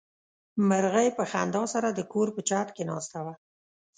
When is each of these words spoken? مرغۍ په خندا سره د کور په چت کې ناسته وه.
مرغۍ 0.69 1.07
په 1.17 1.23
خندا 1.31 1.63
سره 1.73 1.87
د 1.91 1.99
کور 2.11 2.27
په 2.35 2.41
چت 2.49 2.67
کې 2.75 2.83
ناسته 2.91 3.19
وه. 3.25 3.33